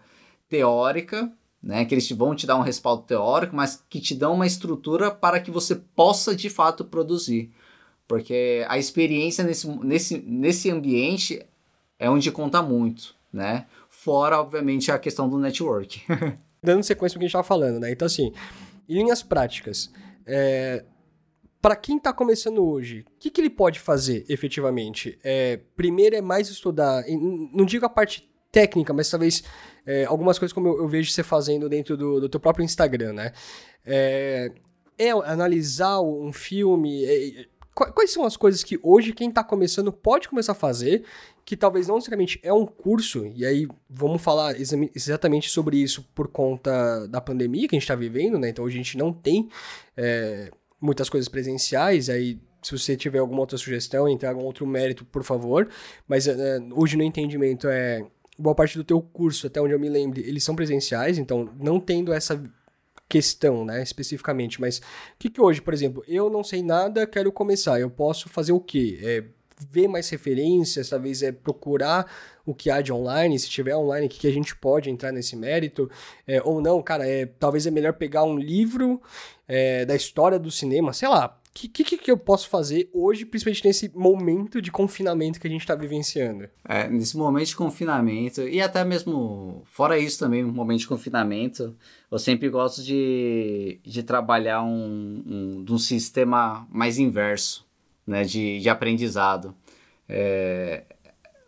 [0.49, 1.31] teórica,
[1.61, 5.11] né, que eles vão te dar um respaldo teórico, mas que te dão uma estrutura
[5.11, 7.51] para que você possa de fato produzir.
[8.07, 11.45] Porque a experiência nesse, nesse, nesse ambiente
[11.99, 13.67] é onde conta muito, né?
[13.89, 16.01] Fora, obviamente, a questão do network.
[16.63, 17.91] Dando sequência ao que a gente estava falando, né?
[17.91, 18.31] Então, assim,
[18.87, 19.91] em linhas práticas,
[20.25, 20.83] é,
[21.61, 25.17] para quem está começando hoje, o que, que, ele pode fazer efetivamente?
[25.23, 27.03] É, primeiro é mais estudar,
[27.53, 29.43] não digo a parte técnica, mas talvez
[29.85, 33.13] é, algumas coisas como eu, eu, vejo você fazendo dentro do, do teu próprio Instagram,
[33.13, 33.31] né?
[33.85, 34.51] É,
[34.97, 40.29] é analisar um filme, é, quais são as coisas que hoje quem está começando pode
[40.29, 41.03] começar a fazer,
[41.43, 46.27] que talvez não necessariamente é um curso, e aí vamos falar exatamente sobre isso por
[46.27, 48.49] conta da pandemia que a gente está vivendo, né?
[48.49, 49.49] Então a gente não tem
[49.97, 55.03] é, muitas coisas presenciais, aí se você tiver alguma outra sugestão, entrar algum outro mérito,
[55.05, 55.67] por favor,
[56.07, 58.05] mas é, hoje no entendimento é
[58.37, 61.79] boa parte do teu curso, até onde eu me lembre, eles são presenciais, então não
[61.79, 62.41] tendo essa
[63.07, 64.81] questão, né, especificamente, mas o
[65.19, 68.59] que, que hoje, por exemplo, eu não sei nada, quero começar, eu posso fazer o
[68.59, 68.99] quê?
[69.01, 69.23] É
[69.69, 72.11] ver mais referências, talvez é procurar
[72.45, 75.11] o que há de online, se tiver online, o que, que a gente pode entrar
[75.11, 75.89] nesse mérito,
[76.27, 79.01] é, ou não, cara, é, talvez é melhor pegar um livro
[79.47, 83.25] é, da história do cinema, sei lá, o que, que, que, eu posso fazer hoje,
[83.25, 86.49] principalmente nesse momento de confinamento que a gente está vivenciando?
[86.67, 91.75] É, nesse momento de confinamento, e até mesmo fora isso também, um momento de confinamento,
[92.09, 97.67] eu sempre gosto de, de trabalhar um, um, um sistema mais inverso,
[98.05, 99.53] né, de, de aprendizado.
[100.09, 100.83] É,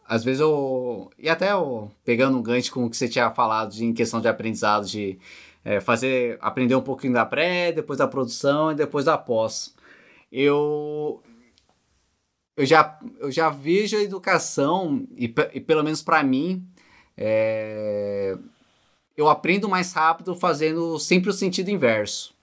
[0.08, 1.10] às vezes eu.
[1.18, 4.22] E até eu, pegando um gancho com o que você tinha falado de, em questão
[4.22, 5.18] de aprendizado, de
[5.64, 6.38] é, fazer.
[6.42, 9.75] aprender um pouquinho da pré, depois da produção e depois da pós
[10.32, 11.22] eu
[12.58, 16.66] eu já, eu já vejo a educação, e, e pelo menos para mim,
[17.18, 18.38] é,
[19.18, 22.34] eu aprendo mais rápido fazendo sempre o sentido inverso.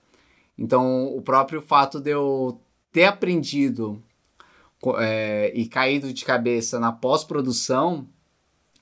[0.58, 4.02] Então, o próprio fato de eu ter aprendido
[4.98, 8.06] é, e caído de cabeça na pós-produção,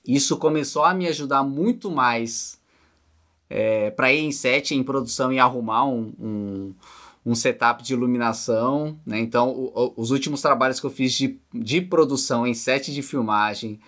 [0.05, 2.59] isso começou a me ajudar muito mais
[3.49, 6.75] é, para ir em set, em produção e arrumar um, um
[7.25, 9.19] um setup de iluminação, né?
[9.19, 13.01] Então, o, o, os últimos trabalhos que eu fiz de, de produção em set de
[13.01, 13.79] filmagem,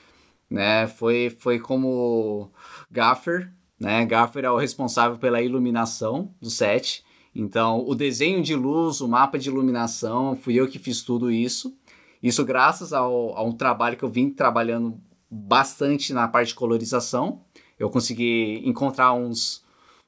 [0.49, 0.87] né?
[0.87, 2.51] Foi, foi como
[2.91, 4.05] gaffer, né?
[4.05, 7.03] Gaffer é o responsável pela iluminação do set.
[7.35, 11.75] Então, o desenho de luz, o mapa de iluminação, fui eu que fiz tudo isso.
[12.21, 17.41] Isso graças ao, a um trabalho que eu vim trabalhando bastante na parte de colorização.
[17.77, 19.62] Eu consegui encontrar uns,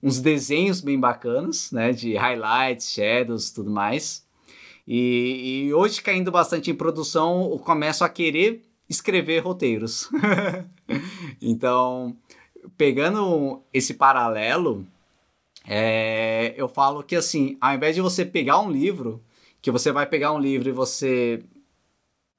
[0.06, 1.92] uns desenhos bem bacanas, né?
[1.92, 4.24] De highlights, shadows, tudo mais.
[4.88, 10.08] E, e hoje, caindo bastante em produção, eu começo a querer escrever roteiros.
[11.42, 12.16] então,
[12.78, 14.86] pegando esse paralelo,
[15.68, 19.24] é, eu falo que assim, ao invés de você pegar um livro,
[19.60, 21.44] que você vai pegar um livro e você,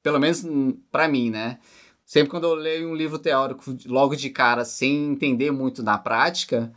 [0.04, 0.46] pelo menos
[0.92, 1.58] para mim, né?
[2.04, 6.72] Sempre quando eu leio um livro teórico logo de cara, sem entender muito na prática,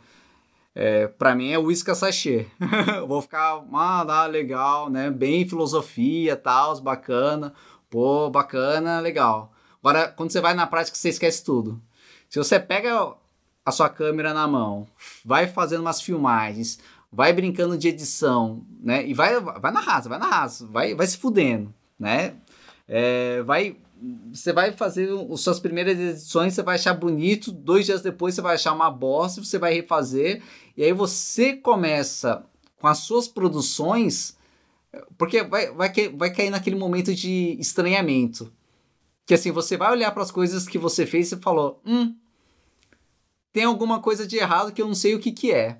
[0.74, 2.46] é, para mim é uísque sachê.
[3.08, 5.10] vou ficar, ah, legal, né?
[5.10, 7.52] Bem filosofia, tal, bacana.
[7.88, 9.52] Pô, bacana, legal.
[9.82, 11.80] Agora, quando você vai na prática, você esquece tudo.
[12.28, 13.14] Se você pega
[13.64, 14.86] a sua câmera na mão,
[15.24, 16.78] vai fazendo umas filmagens,
[17.12, 19.06] vai brincando de edição, né?
[19.06, 22.34] E vai, vai na raça, vai na raça, vai, vai se fudendo, né?
[22.86, 23.76] É, vai
[24.32, 28.40] você vai fazer as suas primeiras edições, você vai achar bonito, dois dias depois você
[28.40, 30.42] vai achar uma bosta, você vai refazer,
[30.76, 32.44] e aí você começa
[32.80, 34.36] com as suas produções,
[35.18, 38.52] porque vai, vai, vai cair naquele momento de estranhamento.
[39.26, 42.14] Que assim, você vai olhar para as coisas que você fez e falou, hum,
[43.52, 45.78] tem alguma coisa de errado que eu não sei o que, que é.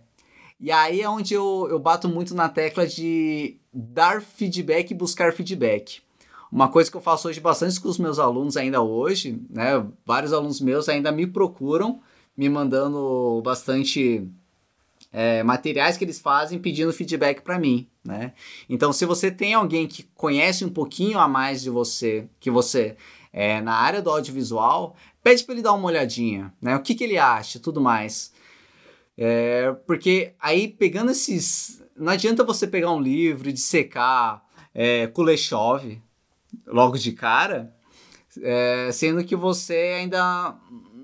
[0.58, 5.32] E aí é onde eu, eu bato muito na tecla de dar feedback e buscar
[5.32, 6.02] feedback.
[6.50, 9.86] Uma coisa que eu faço hoje bastante com os meus alunos ainda hoje, né?
[10.04, 12.00] Vários alunos meus ainda me procuram,
[12.36, 14.28] me mandando bastante
[15.12, 18.32] é, materiais que eles fazem pedindo feedback para mim, né?
[18.68, 22.96] Então, se você tem alguém que conhece um pouquinho a mais de você, que você
[23.32, 26.74] é na área do audiovisual, pede para ele dar uma olhadinha, né?
[26.74, 28.32] O que, que ele acha, tudo mais.
[29.16, 34.42] É, porque aí pegando esses, não adianta você pegar um livro de secar
[34.74, 36.00] é, Kuleshov,
[36.66, 37.72] logo de cara,
[38.42, 40.54] é, sendo que você ainda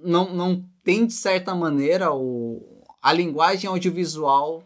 [0.02, 2.62] não, não tem, de certa maneira, o,
[3.02, 4.62] a linguagem audiovisual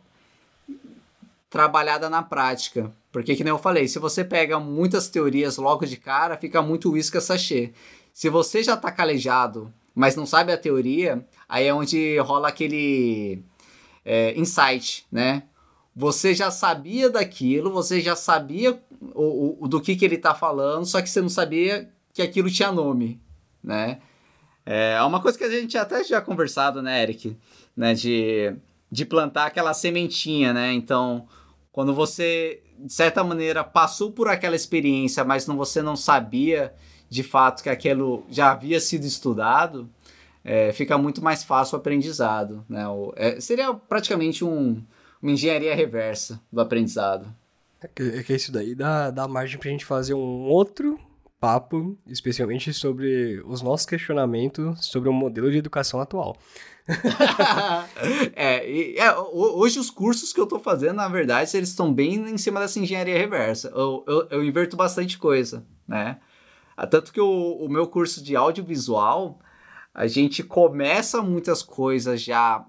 [1.48, 2.92] trabalhada na prática.
[3.10, 6.92] Porque, que nem eu falei, se você pega muitas teorias logo de cara, fica muito
[6.92, 7.72] uísque sachê.
[8.12, 13.42] Se você já está calejado, mas não sabe a teoria, aí é onde rola aquele
[14.04, 15.42] é, insight, né?
[15.94, 20.84] Você já sabia daquilo, você já sabia o, o, do que, que ele está falando,
[20.84, 23.20] só que você não sabia que aquilo tinha nome,
[23.62, 24.00] né?
[24.64, 27.36] É uma coisa que a gente até já conversado, né, Eric?
[27.76, 28.54] Né, de,
[28.90, 30.72] de plantar aquela sementinha, né?
[30.72, 31.26] Então,
[31.72, 36.74] quando você, de certa maneira, passou por aquela experiência, mas não, você não sabia
[37.08, 39.88] de fato que aquilo já havia sido estudado,
[40.44, 42.64] é, fica muito mais fácil o aprendizado.
[42.68, 42.86] Né?
[42.86, 44.82] O, é, seria praticamente um,
[45.22, 47.34] uma engenharia reversa do aprendizado.
[47.82, 50.98] É que, é que isso daí dá, dá margem para a gente fazer um outro
[51.40, 56.36] papo, especialmente sobre os nossos questionamentos sobre o modelo de educação atual.
[58.36, 62.14] é, e, é, hoje os cursos que eu estou fazendo, na verdade, eles estão bem
[62.28, 63.72] em cima dessa engenharia reversa.
[63.74, 66.18] Eu, eu, eu inverto bastante coisa, né?
[66.90, 69.38] Tanto que o, o meu curso de audiovisual,
[69.94, 72.64] a gente começa muitas coisas já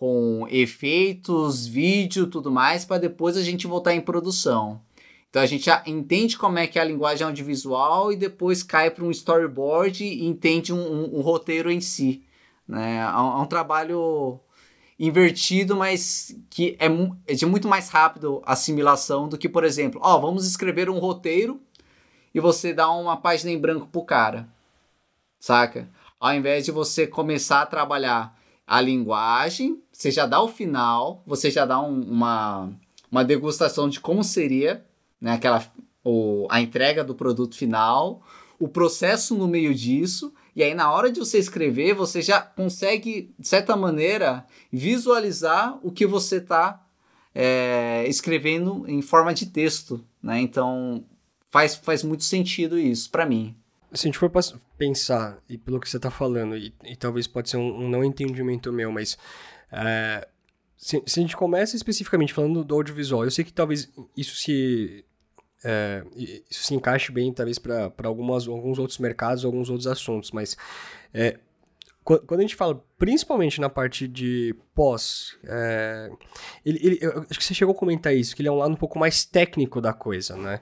[0.00, 4.80] com efeitos, vídeo, tudo mais, para depois a gente voltar em produção.
[5.28, 8.90] Então a gente já entende como é que é a linguagem audiovisual e depois cai
[8.90, 12.24] para um storyboard e entende um, um, um roteiro em si.
[12.66, 12.96] Né?
[12.96, 14.40] É, um, é um trabalho
[14.98, 16.86] invertido, mas que é,
[17.30, 21.60] é, de muito mais rápido assimilação do que, por exemplo, ó, vamos escrever um roteiro
[22.34, 24.48] e você dá uma página em branco pro cara,
[25.38, 25.90] saca?
[26.18, 28.39] Ao invés de você começar a trabalhar
[28.70, 32.70] a linguagem, você já dá o final, você já dá um, uma,
[33.10, 34.86] uma degustação de como seria
[35.20, 35.66] né, aquela,
[36.04, 38.22] o, a entrega do produto final,
[38.60, 43.34] o processo no meio disso, e aí na hora de você escrever, você já consegue,
[43.36, 46.80] de certa maneira, visualizar o que você está
[47.34, 50.00] é, escrevendo em forma de texto.
[50.22, 50.42] Né?
[50.42, 51.02] Então
[51.50, 53.56] faz, faz muito sentido isso para mim.
[53.92, 54.30] Se a gente for
[54.78, 58.04] pensar, e pelo que você está falando, e, e, talvez pode ser um, um, não
[58.04, 59.18] entendimento meu, mas
[59.72, 60.26] é,
[60.76, 65.04] se, se, a gente começa especificamente falando do audiovisual, eu sei que talvez isso se
[65.64, 66.04] é,
[66.50, 70.56] isso se encaixe bem, talvez, para alguns outros mercados, alguns outros assuntos, mas
[71.12, 71.38] é,
[72.02, 75.38] quando a gente fala, principalmente na parte de pós,
[76.64, 78.76] ele, ele, acho que você chegou a comentar isso, que ele é um lado um
[78.76, 80.60] pouco mais técnico da coisa, né?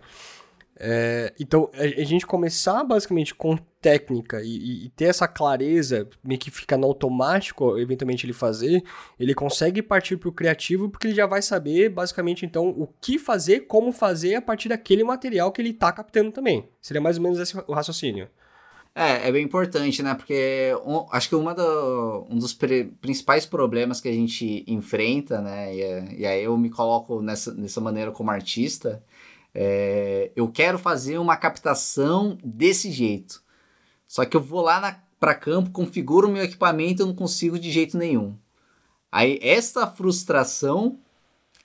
[0.80, 6.52] É, então, a, gente começar basicamente com técnica e, e, ter essa clareza, meio que
[6.52, 8.84] fica no automático, eventualmente ele fazer,
[9.18, 13.18] ele consegue partir para o criativo porque ele já vai saber, basicamente, então, o que
[13.18, 16.68] fazer, como fazer a partir daquele material que ele está captando também.
[16.80, 18.28] Seria mais ou menos esse o raciocínio.
[18.94, 20.14] É, é bem importante, né?
[20.14, 25.74] Porque um, acho que uma do, um dos principais problemas que a gente enfrenta, né?
[25.74, 29.02] E, e aí eu me coloco nessa, nessa maneira como artista,
[29.60, 33.42] é, eu quero fazer uma captação desse jeito.
[34.06, 37.58] Só que eu vou lá para campo, configuro o meu equipamento e eu não consigo
[37.58, 38.38] de jeito nenhum.
[39.10, 41.00] Aí essa frustração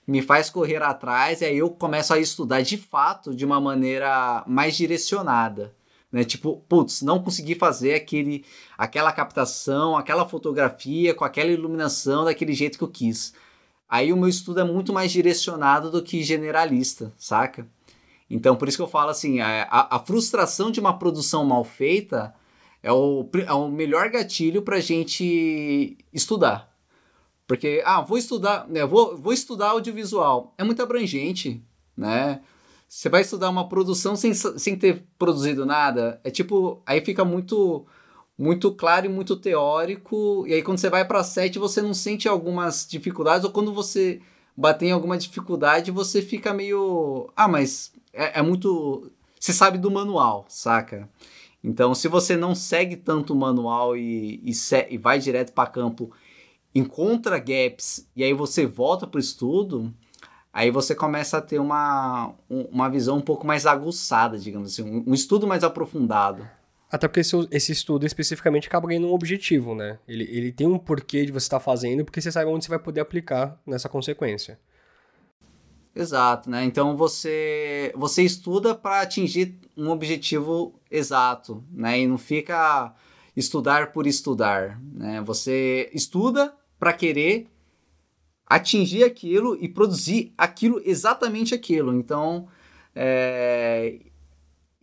[0.04, 4.42] me faz correr atrás e aí eu começo a estudar de fato de uma maneira
[4.44, 5.72] mais direcionada.
[6.10, 6.24] Né?
[6.24, 8.44] Tipo, putz, não consegui fazer aquele,
[8.76, 13.34] aquela captação, aquela fotografia com aquela iluminação daquele jeito que eu quis.
[13.88, 17.64] Aí o meu estudo é muito mais direcionado do que generalista, saca?
[18.34, 22.34] Então, por isso que eu falo assim, a, a frustração de uma produção mal feita
[22.82, 26.68] é o, é o melhor gatilho para a gente estudar.
[27.46, 30.52] Porque, ah, vou estudar, né, vou, vou estudar audiovisual.
[30.58, 31.62] É muito abrangente,
[31.96, 32.40] né?
[32.88, 37.86] Você vai estudar uma produção sem, sem ter produzido nada, é tipo, aí fica muito
[38.36, 42.28] muito claro e muito teórico, e aí quando você vai para sete você não sente
[42.28, 44.20] algumas dificuldades, ou quando você
[44.56, 49.10] bater em alguma dificuldade, você fica meio, ah, mas é, é muito.
[49.38, 51.08] Você sabe do manual, saca?
[51.62, 54.52] Então, se você não segue tanto o manual e, e,
[54.90, 56.10] e vai direto para campo
[56.74, 59.94] encontra gaps e aí você volta para o estudo,
[60.52, 65.14] aí você começa a ter uma, uma visão um pouco mais aguçada, digamos assim, um
[65.14, 66.48] estudo mais aprofundado.
[66.94, 69.98] Até porque esse, esse, estudo especificamente acaba ganhando um objetivo, né?
[70.06, 72.70] Ele, ele tem um porquê de você estar tá fazendo, porque você sabe onde você
[72.70, 74.60] vai poder aplicar nessa consequência.
[75.92, 76.64] Exato, né?
[76.64, 81.98] Então você você estuda para atingir um objetivo exato, né?
[81.98, 82.94] E não fica
[83.36, 85.20] estudar por estudar, né?
[85.22, 87.48] Você estuda para querer
[88.46, 91.92] atingir aquilo e produzir aquilo exatamente aquilo.
[91.92, 92.46] Então,
[92.94, 93.98] é,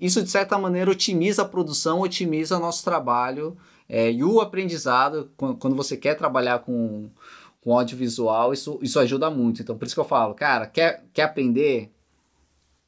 [0.02, 3.56] isso, de certa maneira, otimiza a produção, otimiza nosso trabalho
[3.88, 5.32] é, e o aprendizado.
[5.38, 7.10] Quando você quer trabalhar com,
[7.62, 9.62] com audiovisual, isso, isso ajuda muito.
[9.62, 11.92] Então, por isso que eu falo, cara, quer, quer aprender?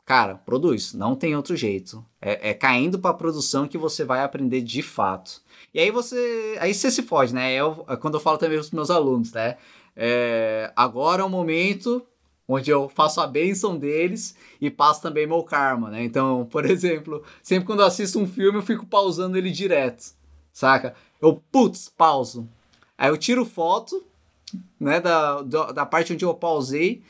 [0.06, 0.94] Cara, produz.
[0.94, 2.04] Não tem outro jeito.
[2.20, 5.42] É, é caindo para a produção que você vai aprender de fato.
[5.74, 6.58] E aí você.
[6.60, 7.54] Aí você se fode, né?
[7.54, 9.58] Eu, quando eu falo também para os meus alunos, né?
[9.96, 12.06] É, agora é o momento
[12.48, 16.04] onde eu faço a bênção deles e passo também meu karma, né?
[16.04, 20.14] Então, por exemplo, sempre quando eu assisto um filme, eu fico pausando ele direto,
[20.52, 20.96] saca?
[21.22, 22.48] Eu, putz, pauso.
[22.98, 24.04] Aí eu tiro foto,
[24.80, 27.02] né, da, da parte onde eu pausei,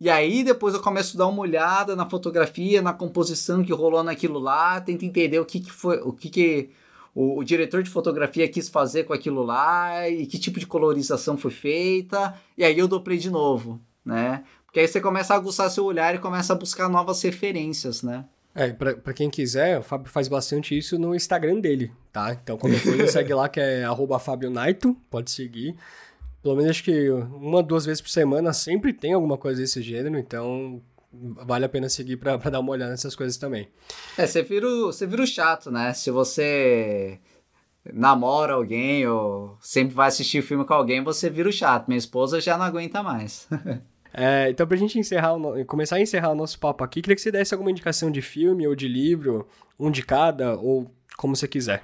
[0.00, 4.02] e aí depois eu começo a dar uma olhada na fotografia, na composição que rolou
[4.04, 6.70] naquilo lá, tento entender o que, que foi, o que, que
[7.14, 11.36] o, o, diretor de fotografia quis fazer com aquilo lá e que tipo de colorização
[11.36, 14.44] foi feita, e aí eu dou play de novo, né?
[14.78, 18.24] Porque aí você começa a aguçar seu olhar e começa a buscar novas referências, né?
[18.54, 22.32] É, pra, pra quem quiser, o Fábio faz bastante isso no Instagram dele, tá?
[22.32, 25.74] Então qualquer coisa segue lá que é arroba Fábio Naito, pode seguir.
[26.40, 30.16] Pelo menos acho que uma, duas vezes por semana sempre tem alguma coisa desse gênero,
[30.16, 30.80] então
[31.12, 33.68] vale a pena seguir pra, pra dar uma olhada nessas coisas também.
[34.16, 35.92] É, você vira, o, você vira o chato, né?
[35.92, 37.18] Se você
[37.92, 41.88] namora alguém ou sempre vai assistir filme com alguém, você vira o chato.
[41.88, 43.48] Minha esposa já não aguenta mais.
[44.12, 45.34] É, então, pra gente encerrar,
[45.66, 48.66] começar a encerrar o nosso papo aqui, queria que você desse alguma indicação de filme
[48.66, 49.46] ou de livro,
[49.78, 51.82] um de cada, ou como você quiser.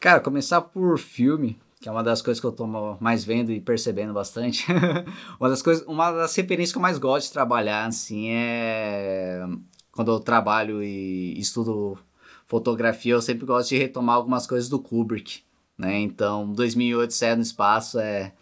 [0.00, 2.66] Cara, começar por filme, que é uma das coisas que eu tô
[3.00, 4.66] mais vendo e percebendo bastante.
[5.40, 9.46] uma das coisas, uma das referências que eu mais gosto de trabalhar, assim, é
[9.96, 11.98] quando eu trabalho e estudo
[12.46, 15.42] fotografia, eu sempre gosto de retomar algumas coisas do Kubrick,
[15.76, 15.98] né?
[15.98, 18.32] Então, 2008 Cé no Espaço é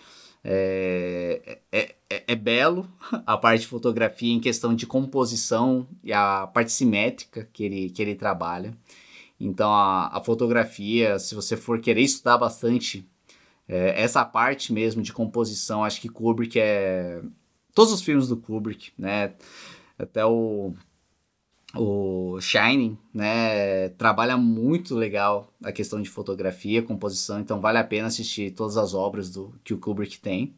[0.44, 2.86] é, é, é, é, belo
[3.26, 8.02] a parte de fotografia em questão de composição e a parte simétrica que ele, que
[8.02, 8.76] ele trabalha.
[9.40, 13.08] Então, a, a fotografia, se você for querer estudar bastante
[13.66, 17.22] é, essa parte mesmo de composição, acho que Kubrick é.
[17.74, 19.34] Todos os filmes do Kubrick, né?
[19.98, 20.74] Até o
[21.76, 28.08] o Shining, né, trabalha muito legal a questão de fotografia, composição, então vale a pena
[28.08, 30.54] assistir todas as obras do que o Kubrick tem.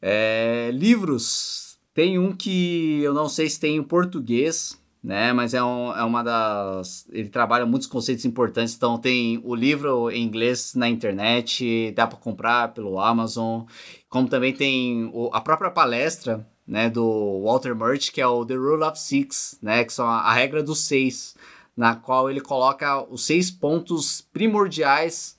[0.00, 5.62] É, livros, tem um que eu não sei se tem em português, né, mas é,
[5.62, 7.08] um, é uma das...
[7.10, 12.18] ele trabalha muitos conceitos importantes, então tem o livro em inglês na internet, dá para
[12.18, 13.64] comprar pelo Amazon,
[14.08, 18.54] como também tem o, a própria palestra né, do Walter Murch, que é o The
[18.54, 21.34] Rule of Six, né, que são a, a regra dos seis,
[21.76, 25.36] na qual ele coloca os seis pontos primordiais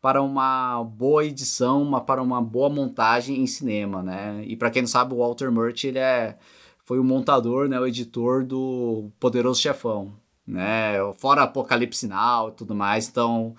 [0.00, 4.42] para uma boa edição, uma, para uma boa montagem em cinema, né?
[4.44, 6.36] E para quem não sabe, o Walter Murch ele é,
[6.84, 10.12] foi o montador, né, o editor do Poderoso Chefão,
[10.44, 10.94] né?
[11.18, 13.54] Fora Apocalipse Now e tudo mais, então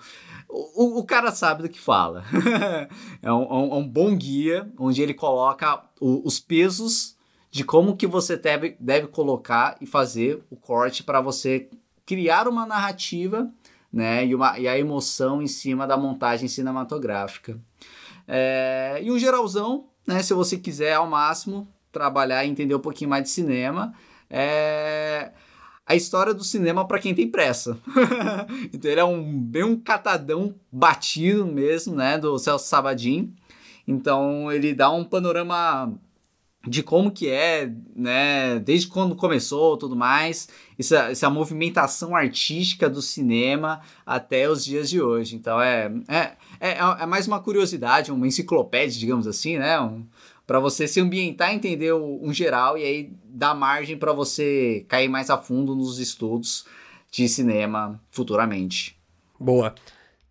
[0.54, 2.24] o, o cara sabe do que fala.
[3.20, 7.16] é, um, é, um, é, um, bom guia onde ele coloca o, os pesos
[7.50, 11.68] de como que você deve, deve colocar e fazer o corte para você
[12.06, 13.50] criar uma narrativa
[13.92, 17.58] né, e, uma, e a emoção em cima da montagem cinematográfica.
[18.26, 23.10] É, e um geralzão, né, se você quiser ao máximo trabalhar e entender um pouquinho
[23.10, 23.92] mais de cinema,
[24.28, 25.32] é,
[25.86, 27.78] a história do cinema para quem tem pressa.
[28.72, 33.34] então ele é um bem um catadão batido mesmo, né, do Celso Sabadin.
[33.86, 35.92] Então ele dá um panorama
[36.66, 43.02] de como que é, né, desde quando começou, tudo mais, essa, essa movimentação artística do
[43.02, 45.36] cinema até os dias de hoje.
[45.36, 50.04] Então é, é, é, é mais uma curiosidade, uma enciclopédia, digamos assim, né, um,
[50.46, 55.30] para você se ambientar, entender um geral e aí dar margem para você cair mais
[55.30, 56.66] a fundo nos estudos
[57.10, 58.98] de cinema futuramente.
[59.38, 59.74] Boa.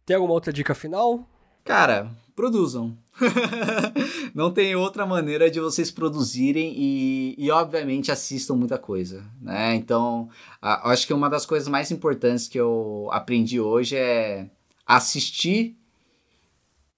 [0.05, 1.27] Tem alguma outra dica final?
[1.63, 2.97] Cara, produzam.
[4.33, 9.75] não tem outra maneira de vocês produzirem e, e obviamente assistam muita coisa, né?
[9.75, 10.29] Então,
[10.61, 14.49] a, acho que uma das coisas mais importantes que eu aprendi hoje é
[14.85, 15.77] assistir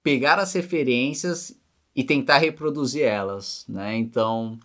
[0.01, 1.55] pegar as referências
[1.96, 3.96] e tentar reproduzir elas, né?
[3.96, 4.60] Então,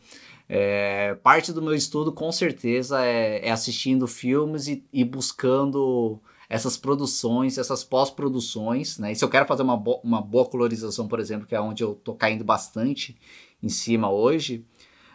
[0.49, 6.77] é, parte do meu estudo, com certeza, é, é assistindo filmes e, e, buscando essas
[6.77, 9.13] produções, essas pós-produções, né?
[9.13, 11.85] E se eu quero fazer uma, bo uma boa colorização, por exemplo, que é onde
[11.85, 13.17] eu tô caindo bastante
[13.63, 14.67] em cima hoje,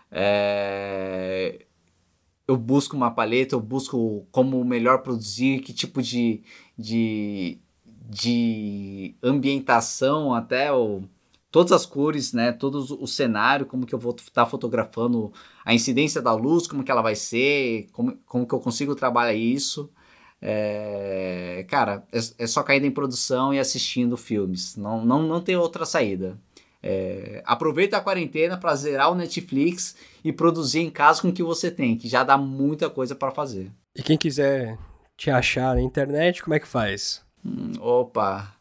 [0.09, 1.65] é,
[2.47, 6.41] eu busco uma paleta, eu busco como melhor produzir, que tipo de,
[6.77, 7.59] de,
[8.09, 11.03] de ambientação até o
[11.55, 15.31] todas as cores, né, todo o cenário, como que eu vou estar tá fotografando,
[15.63, 19.33] a incidência da luz, como que ela vai ser, como, como que eu consigo trabalhar
[19.33, 19.89] isso.
[20.41, 25.55] É, cara, é, é só cair em produção e assistindo filmes, não, não, não tem
[25.55, 26.37] outra saída.
[26.83, 29.95] É, aproveita a quarentena para zerar o Netflix
[30.25, 33.31] e produzir em casa com o que você tem, que já dá muita coisa para
[33.31, 33.71] fazer.
[33.95, 34.77] E quem quiser
[35.15, 37.23] te achar na internet, como é que faz?
[37.45, 38.53] Hum, opa,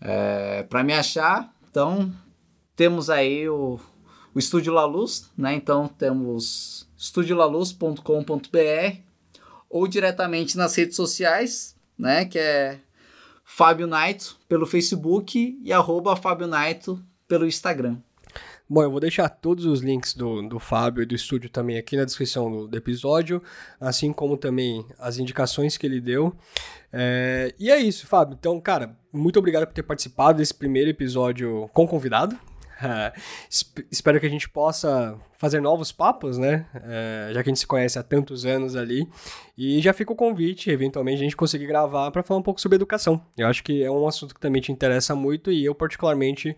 [0.00, 2.12] é, para me achar, então
[2.80, 3.78] temos aí o,
[4.34, 5.54] o Estúdio La Luz, né?
[5.54, 8.96] Então temos estudiolaluz.com.br
[9.68, 12.24] ou diretamente nas redes sociais, né?
[12.24, 12.78] Que é
[13.44, 17.98] Fábio Naito pelo Facebook e arroba Fábio Naito pelo Instagram.
[18.66, 21.98] Bom, eu vou deixar todos os links do, do Fábio e do estúdio também aqui
[21.98, 23.42] na descrição do, do episódio,
[23.78, 26.34] assim como também as indicações que ele deu.
[26.90, 28.38] É, e é isso, Fábio.
[28.40, 32.38] Então, cara, muito obrigado por ter participado desse primeiro episódio com convidado,
[33.90, 36.66] espero que a gente possa fazer novos papos, né?
[36.74, 39.08] É, já que a gente se conhece há tantos anos ali.
[39.56, 42.76] E já fica o convite, eventualmente, a gente conseguir gravar para falar um pouco sobre
[42.76, 43.20] educação.
[43.36, 46.56] Eu acho que é um assunto que também te interessa muito e eu, particularmente,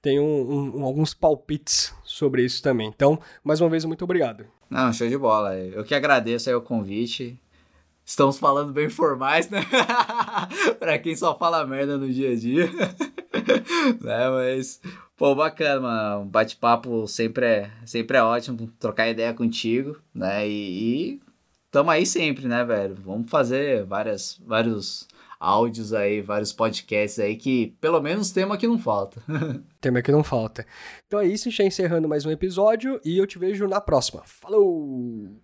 [0.00, 2.88] tenho um, um, alguns palpites sobre isso também.
[2.88, 4.46] Então, mais uma vez, muito obrigado.
[4.68, 5.56] Não, show de bola.
[5.56, 7.38] Eu que agradeço aí o convite.
[8.04, 9.64] Estamos falando bem formais, né?
[10.78, 12.66] pra quem só fala merda no dia a dia.
[14.00, 14.30] né?
[14.30, 14.80] Mas
[15.16, 16.22] Pô, bacana, mano.
[16.22, 20.46] Um bate-papo sempre é, sempre é ótimo trocar ideia contigo, né?
[20.48, 21.20] E, e
[21.70, 22.96] tamo aí sempre, né, velho?
[22.96, 25.06] Vamos fazer várias, vários
[25.38, 29.22] áudios aí, vários podcasts aí que pelo menos tema que não falta.
[29.80, 30.66] tema que não falta.
[31.06, 34.22] Então é isso, já encerrando mais um episódio e eu te vejo na próxima.
[34.24, 35.43] Falou!